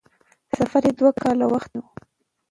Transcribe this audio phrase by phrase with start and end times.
[0.57, 1.83] سفر یې دوه کاله وخت ونیو.